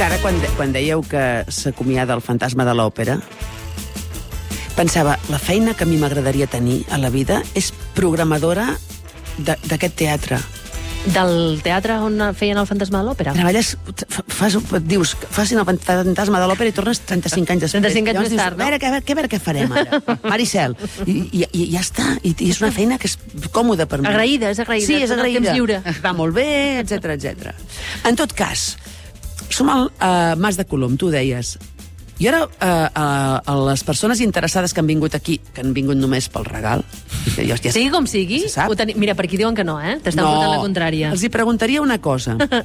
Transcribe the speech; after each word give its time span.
que 0.00 0.04
ara, 0.08 0.16
quan, 0.22 0.32
de- 0.40 0.48
quan 0.56 0.70
dèieu 0.72 1.02
que 1.04 1.44
s'acomiada 1.52 2.14
el 2.16 2.22
fantasma 2.24 2.64
de 2.64 2.72
l'òpera, 2.72 3.18
pensava, 4.72 5.18
la 5.28 5.36
feina 5.38 5.74
que 5.76 5.84
a 5.84 5.86
mi 5.90 5.98
m'agradaria 6.00 6.46
tenir 6.48 6.86
a 6.88 6.96
la 6.96 7.10
vida 7.12 7.42
és 7.52 7.68
programadora 7.92 8.78
de- 9.36 9.58
d'aquest 9.68 9.94
teatre. 10.00 10.38
Del 11.04 11.60
teatre 11.64 11.98
on 12.00 12.16
feien 12.36 12.56
el 12.56 12.64
fantasma 12.68 13.02
de 13.02 13.10
l'òpera? 13.10 13.34
Treballes, 13.36 13.74
fa- 14.08 14.24
fas, 14.28 14.56
dius, 14.88 15.12
facin 15.36 15.58
el 15.60 15.66
fantasma 15.68 16.40
de 16.40 16.48
l'òpera 16.48 16.72
i 16.72 16.72
tornes 16.72 17.00
35 17.04 17.52
anys 17.52 17.66
després. 17.66 17.82
35 17.84 18.10
anys 18.14 18.20
més 18.30 18.36
tard, 18.40 18.56
no? 18.56 18.64
A 18.64 18.70
veure, 18.70 18.76
a 18.80 18.90
veure, 18.96 19.04
a 19.04 19.14
veure 19.20 19.28
què 19.28 19.40
farem 19.40 19.72
ara? 19.72 20.00
Maricel. 20.32 20.76
I, 21.04 21.18
i, 21.42 21.44
I 21.52 21.66
ja 21.74 21.80
està. 21.84 22.06
I, 22.24 22.32
I 22.40 22.48
és 22.54 22.62
una 22.64 22.72
feina 22.72 22.96
que 22.96 23.08
és 23.12 23.18
còmoda 23.52 23.84
per 23.84 24.00
mi. 24.00 24.08
Agraïda, 24.08 24.48
és 24.56 24.60
agraïda, 24.64 24.86
Sí, 24.88 25.02
és 25.04 25.10
agraïda. 25.12 25.40
temps 25.44 25.56
lliure. 25.60 25.82
Va 26.00 26.12
molt 26.16 26.32
bé, 26.40 26.48
etc 26.80 27.04
etc. 27.18 27.52
En 28.08 28.16
tot 28.16 28.32
cas, 28.32 28.78
som 29.54 29.70
al 29.72 29.90
uh, 29.90 30.34
Mas 30.40 30.58
de 30.58 30.66
Colom, 30.68 30.96
tu 31.00 31.10
deies. 31.12 31.56
I 32.20 32.28
ara, 32.28 32.42
uh, 32.44 32.50
uh, 32.60 33.36
a 33.40 33.54
les 33.70 33.82
persones 33.84 34.20
interessades 34.20 34.74
que 34.76 34.82
han 34.82 34.88
vingut 34.90 35.14
aquí, 35.16 35.38
que 35.54 35.62
han 35.64 35.72
vingut 35.72 35.96
només 35.96 36.28
pel 36.28 36.44
regal, 36.44 36.84
jo, 37.32 37.56
ja 37.56 37.72
Sigui 37.72 37.88
com 37.92 38.04
sigui, 38.10 38.42
ho 38.44 38.76
teni... 38.76 38.96
mira, 39.00 39.14
per 39.16 39.24
aquí 39.24 39.40
diuen 39.40 39.56
que 39.56 39.64
no, 39.64 39.78
eh? 39.80 39.96
T'estan 40.04 40.26
portant 40.26 40.52
la 40.52 40.60
contrària. 40.60 41.14
Els 41.14 41.24
hi 41.24 41.32
preguntaria 41.32 41.80
una 41.80 41.96
cosa. 42.04 42.36
Uh, 42.36 42.60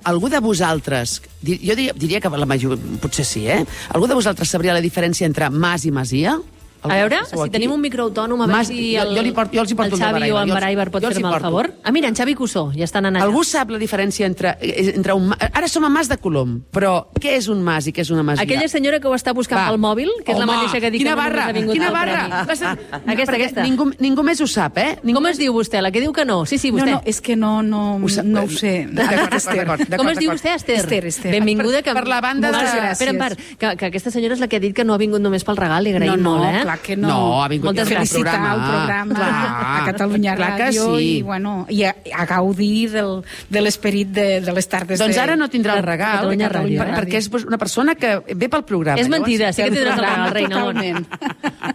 algú 0.12 0.28
de 0.28 0.42
vosaltres, 0.44 1.22
jo 1.40 1.76
diria, 1.78 1.96
diria 1.96 2.20
que 2.20 2.28
la 2.28 2.48
majoria, 2.48 2.76
potser 3.00 3.24
sí, 3.24 3.46
eh? 3.48 3.62
Algú 3.96 4.10
de 4.10 4.20
vosaltres 4.20 4.52
sabria 4.52 4.76
la 4.76 4.84
diferència 4.84 5.24
entre 5.24 5.48
mas 5.48 5.88
i 5.88 5.94
masia? 5.94 6.36
A 6.82 6.94
veure, 6.96 7.18
si 7.26 7.38
aquí? 7.38 7.50
tenim 7.50 7.70
un 7.72 7.80
micro 7.80 8.04
autònom, 8.04 8.40
a 8.42 8.46
veure 8.46 8.64
si 8.64 8.94
jo- 8.96 9.02
el, 9.02 9.16
jo 9.16 9.22
li 9.22 9.32
porto- 9.32 9.54
jo 9.54 9.60
els 9.62 9.70
hi 9.70 9.74
porto 9.74 9.94
el 9.94 10.00
Xavi 10.00 10.22
o 10.22 10.24
en 10.24 10.30
jo 10.32 10.42
els- 10.42 10.52
Baraibar 10.54 10.90
pot 10.90 11.02
jo 11.02 11.10
fer-me 11.12 11.28
el 11.34 11.40
favor. 11.40 11.72
Ah, 11.84 11.92
mira, 11.92 12.08
en 12.08 12.14
Xavi 12.16 12.34
Cussó, 12.34 12.72
ja 12.74 12.84
estan 12.84 13.06
anant 13.06 13.22
allà. 13.22 13.28
Algú 13.30 13.44
sap 13.44 13.70
la 13.70 13.78
diferència 13.78 14.26
entre, 14.26 14.56
entre 14.60 15.12
un... 15.14 15.32
Ara 15.38 15.68
som 15.68 15.84
a 15.84 15.88
Mas 15.88 16.08
de 16.08 16.16
Colom, 16.18 16.62
però 16.72 17.06
què 17.20 17.36
és 17.36 17.48
un 17.48 17.62
mas 17.62 17.86
i 17.86 17.92
què 17.92 18.00
és 18.02 18.10
una 18.10 18.22
masia? 18.22 18.42
Aquella 18.42 18.68
senyora 18.68 18.98
que 19.00 19.06
ho 19.08 19.14
està 19.14 19.32
buscant 19.34 19.60
Va. 19.60 19.68
pel 19.70 19.78
mòbil, 19.78 20.10
que 20.24 20.32
és 20.32 20.38
la 20.38 20.44
Home, 20.44 20.56
mateixa 20.56 20.80
que 20.80 20.90
dic 20.90 21.00
quina 21.02 21.10
que 21.10 21.16
no 21.16 21.22
barra, 21.22 21.46
ha 21.46 21.52
vingut 21.52 21.72
quina 21.74 21.86
al 21.88 21.92
barra. 21.92 22.18
premi. 22.28 22.42
Aquesta, 22.42 22.78
Aquesta, 23.06 23.34
aquesta. 23.36 23.62
Ningú, 23.62 23.92
ningú 23.98 24.22
més 24.22 24.40
ho 24.40 24.46
sap, 24.46 24.78
eh? 24.78 24.98
Ningú 25.02 25.20
Com 25.22 25.26
es 25.30 25.38
diu 25.38 25.52
vostè? 25.54 25.80
La 25.80 25.90
que 25.92 26.00
diu 26.00 26.12
que 26.12 26.24
no? 26.24 26.44
Sí, 26.46 26.58
sí, 26.58 26.70
vostè. 26.72 26.86
No, 26.86 26.92
no, 26.98 27.02
és 27.04 27.20
que 27.20 27.36
no, 27.36 27.62
no, 27.62 27.96
Ho 28.02 28.08
sap- 28.08 28.24
no 28.24 28.42
ho 28.42 28.48
sé. 28.48 28.88
D'acord, 28.92 29.86
Com 29.96 30.08
es 30.08 30.18
diu 30.18 30.30
vostè, 30.32 30.54
Esther? 30.56 30.76
Esther, 30.80 31.06
Esther. 31.06 31.30
Benvinguda. 31.32 31.82
Que... 31.82 31.92
Per 31.94 32.06
la 32.08 32.20
banda 32.20 32.50
de-. 32.50 32.90
Espera, 32.92 33.10
en 33.12 33.18
part, 33.18 33.38
que, 33.58 33.76
que 33.76 33.86
aquesta 33.86 34.10
senyora 34.10 34.34
és 34.34 34.40
la 34.40 34.48
que 34.48 34.56
ha 34.56 34.60
dit 34.60 34.74
que 34.74 34.84
no 34.84 34.94
ha 34.94 34.98
vingut 34.98 35.20
només 35.22 35.44
pel 35.44 35.56
regal, 35.56 35.84
li 35.84 35.92
agraïm 35.94 36.10
No, 36.10 36.16
no, 36.16 36.36
molt, 36.38 36.48
eh? 36.50 36.64
Clar 36.72 36.78
que 36.80 36.96
no. 36.96 37.08
No, 37.08 37.42
ha 37.42 37.48
vingut 37.48 37.70
Moltes 37.70 37.88
gràcies. 37.88 38.12
felicitar 38.12 38.34
programa. 38.38 38.54
el 38.54 38.70
programa 38.70 39.14
Clar. 39.14 39.82
a 39.82 39.84
Catalunya 39.86 40.36
Clar 40.36 40.50
que 40.56 40.62
Ràdio 40.62 40.86
sí. 40.96 41.04
i, 41.04 41.22
bueno, 41.22 41.66
i 41.68 41.82
a, 41.84 41.94
a 42.16 42.26
gaudir 42.26 42.90
del, 42.90 43.12
de 43.48 43.60
l'esperit 43.62 44.08
de, 44.08 44.26
de 44.40 44.52
les 44.52 44.68
tardes 44.68 44.98
Doncs 45.02 45.16
de... 45.16 45.20
ara 45.20 45.36
no 45.36 45.48
tindrà 45.52 45.76
el 45.78 45.84
regal, 45.86 46.22
Catalunya 46.22 46.50
Ràdio, 46.52 46.78
per, 46.80 46.88
eh? 46.88 46.96
perquè 47.00 47.20
és 47.20 47.30
una 47.42 47.58
persona 47.58 47.94
que 47.94 48.14
ve 48.34 48.48
pel 48.52 48.64
programa. 48.68 49.00
És 49.00 49.10
mentida, 49.12 49.50
Llavors, 49.50 49.56
sí 49.56 49.62
que 49.62 49.70
tindràs 49.76 49.98
el 49.98 50.04
regal, 50.04 50.30
reina. 50.32 50.56
Totalment. 50.58 51.06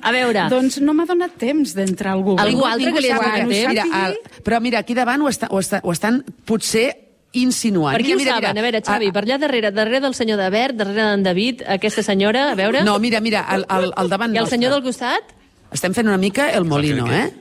A 0.02 0.14
veure, 0.16 0.48
Doncs 0.52 0.80
no 0.84 0.96
m'ha 0.98 1.08
donat 1.10 1.38
temps 1.40 1.76
d'entrar 1.78 2.16
al 2.18 2.24
Google. 2.26 2.46
Algú 2.48 2.66
altre 2.68 2.94
que 2.94 3.04
li 3.04 3.12
ha 3.12 3.20
donat 3.20 3.42
el 3.44 3.52
temps? 3.52 3.74
Mira, 3.74 4.06
el, 4.06 4.18
però 4.44 4.62
mira, 4.64 4.80
aquí 4.80 4.96
davant 4.98 5.22
ho, 5.22 5.32
està, 5.32 5.50
ho, 5.52 5.62
està, 5.64 5.82
ho 5.84 5.94
estan 5.94 6.24
potser 6.48 7.07
insinuant. 7.42 7.96
per 7.96 8.04
qui 8.04 8.16
mira, 8.16 8.34
ho 8.34 8.36
mira, 8.38 8.48
saben? 8.48 8.58
A 8.58 8.62
veure, 8.66 8.82
Xavi, 8.82 9.08
Ah, 9.08 9.12
per 9.16 9.24
allà 9.24 9.38
darrere, 9.38 9.72
darrere 9.72 10.00
del 10.02 10.14
senyor 10.14 10.38
de 10.38 10.50
verd, 10.50 10.76
darrere 10.76 11.02
d'en 11.12 11.24
David, 11.24 11.64
aquesta 11.68 12.04
senyora, 12.04 12.52
a 12.52 12.56
veure... 12.56 12.84
No, 12.84 12.98
mira, 13.00 13.20
mira, 13.22 13.42
al, 13.48 13.66
al, 13.70 13.92
al 13.96 14.10
davant 14.10 14.36
I 14.36 14.40
el 14.44 14.48
senyor 14.48 14.72
del 14.76 14.84
nostre. 14.84 15.08
costat? 15.08 15.36
Estem 15.72 15.94
fent 15.94 16.08
una 16.08 16.18
mica 16.18 16.50
el 16.52 16.64
molino, 16.66 17.08
eh? 17.12 17.32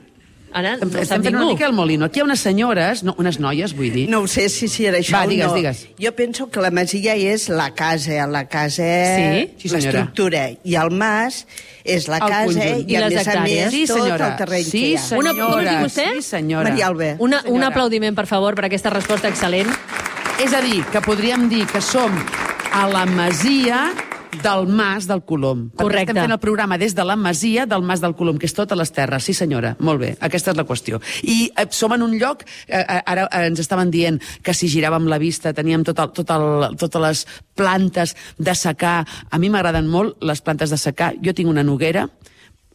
Ara 0.53 0.77
no 0.77 0.85
ho 0.87 0.89
sap 0.89 1.01
estem 1.01 1.21
fent 1.23 1.35
una 1.35 1.39
ningú. 1.43 1.53
mica 1.53 1.65
el 1.67 1.73
molino. 1.73 2.05
Aquí 2.05 2.19
hi 2.19 2.21
ha 2.21 2.25
unes 2.25 2.39
senyores, 2.39 3.03
no, 3.03 3.13
unes 3.19 3.39
noies, 3.39 3.73
vull 3.75 3.91
dir. 3.91 4.07
No 4.09 4.21
ho 4.21 4.27
sé 4.27 4.47
si, 4.49 4.67
si 4.67 4.85
era 4.85 4.97
això 4.97 5.13
Va, 5.17 5.25
o 5.25 5.27
digues, 5.27 5.47
no. 5.47 5.53
digues. 5.55 5.87
Jo 5.99 6.13
penso 6.15 6.49
que 6.49 6.61
la 6.61 6.71
masia 6.71 7.15
és 7.15 7.49
la 7.49 7.73
casa, 7.75 8.25
la 8.27 8.47
casa, 8.47 8.83
Sí? 8.83 9.51
Sí, 9.57 9.69
l'estructura, 9.69 10.49
i 10.63 10.75
el 10.75 10.89
mas 10.91 11.45
és 11.83 12.07
la 12.07 12.17
El 12.17 12.29
casa 12.29 12.45
conjunt. 12.45 12.89
i, 12.89 12.93
I 12.93 12.95
a 12.95 12.99
les 13.01 13.13
més 13.13 13.27
a 13.27 13.31
hectàrees. 13.33 13.65
més 13.65 13.71
Sí, 13.73 13.85
tot 13.87 14.07
el 14.07 14.35
terreny 14.37 14.63
sí, 14.63 14.71
que 14.71 14.87
hi 14.87 14.95
ha. 14.95 14.99
senyora. 15.01 15.31
Una- 15.31 15.45
com 15.45 15.59
es 15.59 15.69
diu 15.69 15.79
vostè? 15.85 16.07
Sí, 16.15 16.21
senyora. 16.21 16.69
Maria 16.69 16.87
Alba. 16.87 17.15
Una, 17.19 17.41
Senyora. 17.41 17.55
un 17.57 17.63
aplaudiment, 17.63 18.15
per 18.15 18.25
favor, 18.27 18.55
per 18.55 18.65
aquesta 18.65 18.89
resposta 18.89 19.29
excel·lent. 19.29 19.67
És 20.43 20.53
a 20.53 20.61
dir, 20.61 20.83
que 20.91 21.01
podríem 21.01 21.49
dir 21.49 21.65
que 21.67 21.81
som 21.81 22.11
a 22.71 22.87
la 22.87 23.05
masia 23.05 23.91
del 24.43 24.67
Mas 24.67 25.07
del 25.07 25.23
Colom. 25.23 25.69
Correcte. 25.75 26.11
Estem 26.11 26.23
fent 26.23 26.35
el 26.35 26.41
programa 26.43 26.77
des 26.77 26.95
de 26.95 27.05
la 27.07 27.15
masia 27.15 27.65
del 27.65 27.83
Mas 27.83 28.01
del 28.03 28.15
Colom, 28.15 28.37
que 28.37 28.47
és 28.49 28.55
totes 28.55 28.77
les 28.77 28.91
terres. 28.93 29.25
Sí, 29.27 29.33
senyora, 29.37 29.75
molt 29.79 30.01
bé, 30.01 30.13
aquesta 30.21 30.53
és 30.53 30.59
la 30.59 30.65
qüestió. 30.67 31.01
I 31.23 31.49
eh, 31.49 31.67
som 31.71 31.93
en 31.95 32.05
un 32.05 32.17
lloc, 32.19 32.45
eh, 32.67 32.81
eh, 32.81 33.01
ara 33.05 33.27
eh, 33.27 33.45
ens 33.47 33.59
estaven 33.63 33.91
dient 33.91 34.21
que 34.43 34.55
si 34.57 34.69
giràvem 34.71 35.07
la 35.09 35.19
vista 35.21 35.53
teníem 35.53 35.83
tot 35.87 35.99
el, 36.03 36.13
tot 36.15 36.33
el, 36.35 36.77
totes 36.77 37.03
les 37.03 37.25
plantes 37.57 38.15
de 38.37 38.55
secar. 38.55 38.99
A 39.31 39.39
mi 39.39 39.49
m'agraden 39.49 39.87
molt 39.87 40.21
les 40.23 40.41
plantes 40.41 40.73
de 40.73 40.77
secar. 40.81 41.13
Jo 41.23 41.33
tinc 41.33 41.49
una 41.49 41.65
noguera, 41.65 42.07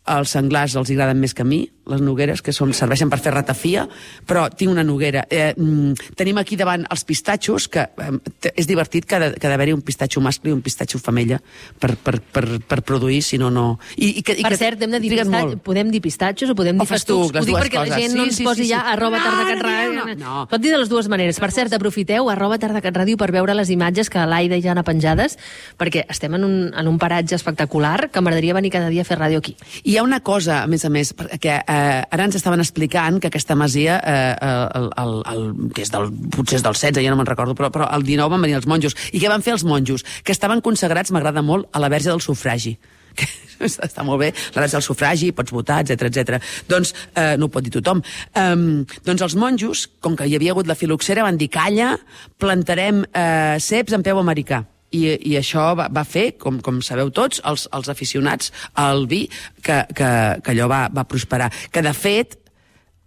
els 0.06 0.32
senglars 0.34 0.74
els 0.76 0.90
agraden 0.90 1.20
més 1.22 1.32
que 1.34 1.42
a 1.42 1.46
mi, 1.46 1.60
les 1.86 2.00
nogueres, 2.02 2.40
que 2.42 2.52
són, 2.54 2.72
serveixen 2.74 3.10
per 3.10 3.18
fer 3.22 3.32
ratafia, 3.34 3.84
però 4.26 4.48
tinc 4.50 4.70
una 4.70 4.82
noguera. 4.86 5.24
Eh, 5.30 5.52
mm, 5.56 6.14
tenim 6.18 6.38
aquí 6.38 6.56
davant 6.58 6.84
els 6.90 7.04
pistatxos, 7.06 7.68
que 7.70 7.84
eh, 7.86 8.50
és 8.54 8.66
divertit 8.66 9.06
que 9.06 9.16
ha 9.18 9.30
d'haver-hi 9.30 9.72
un 9.74 9.82
pistatxo 9.82 10.20
mascle 10.22 10.50
i 10.50 10.54
un 10.54 10.62
pistatxo 10.62 10.98
femella 11.02 11.38
per, 11.78 11.96
per, 11.96 12.20
per, 12.20 12.44
per 12.66 12.80
produir, 12.86 13.20
si 13.22 13.38
no, 13.38 13.50
no... 13.50 13.78
I, 13.96 14.18
i 14.18 14.22
que, 14.22 14.34
i 14.38 14.42
Per 14.42 14.52
que 14.54 14.58
cert, 14.60 14.82
hem 14.82 14.90
de 14.94 15.00
dir 15.02 15.10
triguen 15.12 15.30
pistat... 15.30 15.46
molt. 15.52 15.62
podem 15.66 15.90
dir 15.94 16.00
pistatxos 16.02 16.50
o 16.50 16.56
podem 16.58 16.78
dir 16.78 16.82
O 16.82 16.86
festucs, 16.90 17.38
Ho 17.38 17.44
dic 17.46 17.58
perquè 17.58 17.78
la 17.82 17.86
coses. 17.86 18.02
gent 18.02 18.16
no 18.18 18.24
Sí, 18.26 18.30
ens 18.30 18.36
sí, 18.40 18.46
posi 18.46 18.62
sí, 18.64 18.68
ja 18.72 18.82
sí. 18.82 18.92
arroba 18.96 19.18
No, 19.18 19.24
tardacat 19.26 19.62
no, 19.62 19.68
ràdio. 19.68 20.06
no, 20.06 20.16
no. 20.22 20.46
Pot 20.50 20.62
dir 20.62 20.70
de 20.74 20.78
les 20.82 20.90
dues 20.90 21.08
maneres. 21.10 21.38
Per 21.42 21.50
cert, 21.54 21.74
aprofiteu 21.78 22.30
arroba 22.30 22.58
tardacat 22.62 22.94
ràdio 23.02 23.18
per 23.18 23.30
veure 23.34 23.54
les 23.58 23.70
imatges 23.74 24.10
que 24.10 24.22
l'Aida 24.26 24.58
ja 24.62 24.74
ha 24.78 24.82
penjades, 24.86 25.38
perquè 25.78 26.06
estem 26.10 26.34
en 26.38 26.46
un, 26.46 26.56
en 26.74 26.88
un 26.90 26.98
paratge 26.98 27.34
espectacular 27.38 28.10
que 28.10 28.20
m'agradaria 28.22 28.54
venir 28.58 28.70
cada 28.74 28.90
dia 28.90 29.02
a 29.02 29.08
fer 29.08 29.18
ràdio 29.18 29.42
aquí. 29.42 29.56
I 29.84 29.91
hi 29.92 29.98
ha 29.98 30.02
una 30.02 30.20
cosa, 30.24 30.62
a 30.62 30.68
més 30.70 30.86
a 30.88 30.90
més, 30.92 31.10
perquè 31.12 31.58
eh, 31.60 31.98
ara 32.16 32.24
ens 32.24 32.38
estaven 32.38 32.62
explicant 32.62 33.18
que 33.20 33.28
aquesta 33.28 33.56
masia, 33.58 33.98
eh, 34.00 34.54
el, 34.78 34.88
el, 35.02 35.12
el, 35.32 35.42
que 35.76 35.84
és 35.84 35.92
del, 35.92 36.08
potser 36.32 36.60
és 36.60 36.64
del 36.64 36.78
16, 36.78 37.02
ja 37.04 37.12
no 37.12 37.18
me'n 37.20 37.28
recordo, 37.28 37.52
però, 37.58 37.68
però 37.74 37.90
el 37.92 38.06
19 38.06 38.32
van 38.32 38.46
venir 38.46 38.56
els 38.56 38.68
monjos. 38.70 38.96
I 39.12 39.20
què 39.20 39.28
van 39.28 39.44
fer 39.44 39.52
els 39.58 39.66
monjos? 39.68 40.06
Que 40.24 40.32
estaven 40.32 40.64
consagrats, 40.64 41.12
m'agrada 41.12 41.44
molt, 41.44 41.68
a 41.76 41.82
la 41.82 41.92
verge 41.92 42.08
del 42.08 42.24
sufragi 42.24 42.78
que 43.18 43.28
està, 43.68 44.00
molt 44.00 44.22
bé, 44.22 44.32
la 44.56 44.64
del 44.64 44.82
sufragi, 44.82 45.28
pots 45.36 45.52
votar, 45.52 45.82
etc 45.84 46.08
etc. 46.08 46.40
Doncs, 46.72 46.94
eh, 47.12 47.34
no 47.36 47.50
ho 47.50 47.52
pot 47.52 47.68
dir 47.68 47.74
tothom. 47.76 48.00
Um, 48.32 48.86
doncs 49.04 49.28
els 49.28 49.36
monjos, 49.36 49.84
com 50.00 50.16
que 50.16 50.24
hi 50.24 50.38
havia 50.38 50.56
hagut 50.56 50.70
la 50.70 50.78
filoxera, 50.78 51.28
van 51.28 51.36
dir, 51.36 51.52
calla, 51.52 51.98
plantarem 52.40 53.04
eh, 53.12 53.60
ceps 53.60 54.00
en 54.00 54.08
peu 54.08 54.24
americà 54.24 54.64
i, 54.92 55.06
i 55.32 55.36
això 55.40 55.72
va, 55.78 55.88
va 55.92 56.04
fer, 56.08 56.32
com, 56.40 56.60
com 56.64 56.82
sabeu 56.84 57.10
tots, 57.14 57.42
els, 57.48 57.66
els 57.72 57.90
aficionats 57.92 58.52
al 58.78 59.06
vi, 59.10 59.24
que, 59.62 59.82
que, 59.96 60.12
que 60.44 60.54
allò 60.54 60.68
va, 60.70 60.84
va 60.92 61.08
prosperar. 61.08 61.50
Que, 61.72 61.82
de 61.84 61.94
fet, 61.96 62.38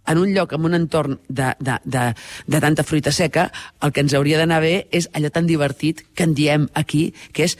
en 0.06 0.18
un 0.18 0.34
lloc, 0.34 0.52
en 0.54 0.68
un 0.68 0.76
entorn 0.78 1.18
de, 1.28 1.52
de, 1.58 1.78
de, 1.84 2.04
de 2.46 2.60
tanta 2.62 2.84
fruita 2.86 3.12
seca, 3.12 3.50
el 3.82 3.92
que 3.92 4.04
ens 4.04 4.14
hauria 4.14 4.38
d'anar 4.38 4.60
bé 4.62 4.76
és 4.94 5.10
allò 5.14 5.32
tan 5.34 5.48
divertit 5.48 6.04
que 6.14 6.26
en 6.26 6.34
diem 6.38 6.68
aquí, 6.78 7.08
que 7.32 7.46
és 7.48 7.56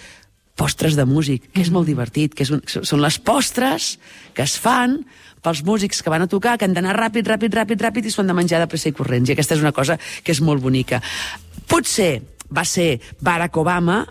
postres 0.57 0.97
de 0.97 1.05
músic, 1.05 1.51
que 1.53 1.61
és 1.61 1.71
molt 1.75 1.89
divertit, 1.89 2.35
que 2.35 2.47
és 2.47 2.53
un, 2.55 2.63
són 2.67 3.03
les 3.03 3.19
postres 3.21 3.97
que 4.35 4.47
es 4.47 4.57
fan 4.59 5.03
pels 5.45 5.61
músics 5.67 6.01
que 6.03 6.11
van 6.11 6.25
a 6.25 6.31
tocar, 6.31 6.57
que 6.59 6.65
han 6.67 6.75
d'anar 6.75 6.97
ràpid, 6.97 7.27
ràpid, 7.29 7.53
ràpid, 7.55 7.83
ràpid, 7.83 8.07
i 8.07 8.15
s'ho 8.15 8.25
han 8.25 8.33
de 8.33 8.39
menjar 8.39 8.63
de 8.63 8.71
pressa 8.71 8.89
i 8.91 8.97
corrents. 8.97 9.29
I 9.29 9.37
aquesta 9.37 9.55
és 9.55 9.63
una 9.63 9.75
cosa 9.77 9.99
que 9.99 10.33
és 10.35 10.41
molt 10.43 10.65
bonica. 10.65 11.03
Potser 11.69 12.36
va 12.51 12.65
ser 12.65 13.01
Barack 13.21 13.57
Obama 13.57 14.05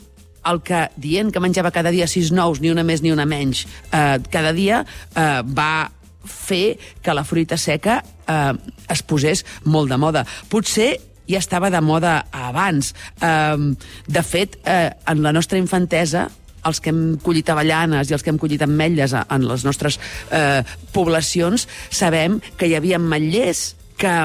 el 0.45 0.61
que, 0.61 0.85
dient 1.01 1.31
que 1.33 1.41
menjava 1.41 1.73
cada 1.73 1.91
dia 1.93 2.07
sis 2.07 2.31
nous, 2.33 2.61
ni 2.61 2.69
una 2.69 2.85
més 2.85 3.01
ni 3.01 3.11
una 3.11 3.25
menys, 3.25 3.65
eh, 3.89 4.19
cada 4.31 4.53
dia, 4.53 4.83
eh, 5.15 5.41
va 5.41 5.89
fer 6.25 6.77
que 7.01 7.13
la 7.13 7.25
fruita 7.25 7.57
seca 7.57 7.99
eh, 8.27 8.53
es 8.89 9.01
posés 9.01 9.45
molt 9.65 9.89
de 9.89 9.97
moda. 9.97 10.25
Potser 10.49 10.93
ja 11.25 11.41
estava 11.41 11.71
de 11.73 11.81
moda 11.81 12.25
abans. 12.31 12.93
Eh, 13.21 13.75
de 14.07 14.23
fet, 14.23 14.59
eh, 14.65 14.91
en 15.07 15.23
la 15.25 15.33
nostra 15.33 15.57
infantesa, 15.57 16.29
els 16.65 16.81
que 16.81 16.89
hem 16.89 17.17
collit 17.21 17.49
avellanes 17.53 18.09
i 18.09 18.15
els 18.17 18.25
que 18.25 18.31
hem 18.33 18.41
collit 18.41 18.63
ametlles 18.65 19.13
en 19.13 19.45
les 19.45 19.65
nostres 19.65 19.99
eh, 20.33 20.63
poblacions, 20.93 21.67
sabem 21.93 22.39
que 22.57 22.69
hi 22.69 22.73
havia 22.77 22.97
ametllers 22.97 23.75
que 24.01 24.15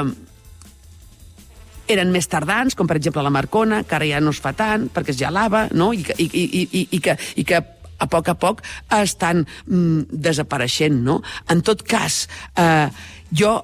eren 1.90 2.12
més 2.14 2.28
tardans, 2.30 2.76
com 2.76 2.88
per 2.88 2.96
exemple 3.00 3.22
la 3.24 3.32
Marcona, 3.34 3.82
que 3.84 3.96
ara 3.98 4.08
ja 4.08 4.20
no 4.22 4.34
es 4.34 4.40
fa 4.42 4.52
tant 4.56 4.88
perquè 4.94 5.14
es 5.14 5.20
gelava, 5.20 5.66
no? 5.72 5.92
I 5.92 6.04
i, 6.18 6.26
i, 6.26 6.44
i, 6.64 6.86
i 6.96 7.00
que, 7.02 7.16
i 7.36 7.44
que 7.46 7.60
a 8.00 8.06
poc 8.08 8.30
a 8.32 8.36
poc 8.40 8.62
estan 8.96 9.44
mm, 9.44 10.08
desapareixent, 10.10 11.02
no? 11.04 11.20
En 11.52 11.60
tot 11.66 11.84
cas, 11.84 12.24
eh, 12.56 12.88
jo 13.30 13.58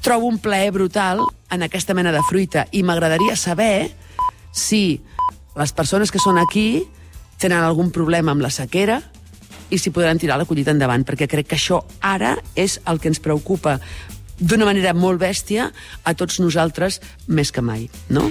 trobo 0.00 0.28
un 0.30 0.38
plaer 0.38 0.70
brutal 0.72 1.20
en 1.50 1.66
aquesta 1.66 1.94
mena 1.94 2.12
de 2.14 2.22
fruita 2.28 2.66
i 2.72 2.82
m'agradaria 2.82 3.36
saber 3.36 3.90
si 4.52 5.00
les 5.58 5.72
persones 5.74 6.12
que 6.14 6.22
són 6.22 6.38
aquí 6.38 6.86
tenen 7.38 7.62
algun 7.62 7.90
problema 7.94 8.32
amb 8.32 8.42
la 8.42 8.50
sequera 8.50 9.00
i 9.68 9.78
si 9.78 9.92
podran 9.92 10.18
tirar 10.18 10.38
la 10.40 10.46
collita 10.48 10.72
endavant, 10.72 11.04
perquè 11.04 11.28
crec 11.28 11.50
que 11.50 11.58
això 11.58 11.82
ara 12.00 12.36
és 12.56 12.78
el 12.88 13.02
que 13.02 13.10
ens 13.12 13.20
preocupa 13.20 13.76
d'una 14.38 14.68
manera 14.68 14.94
molt 14.94 15.20
bèstia 15.22 15.70
a 16.04 16.14
tots 16.14 16.40
nosaltres 16.42 17.00
més 17.26 17.52
que 17.54 17.64
mai, 17.64 17.88
no? 18.10 18.28